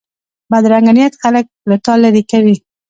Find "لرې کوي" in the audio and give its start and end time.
2.03-2.55